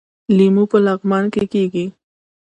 لیمو 0.37 0.63
په 0.71 0.77
لغمان 0.85 1.25
کې 1.33 1.43
کیږي 1.53 1.85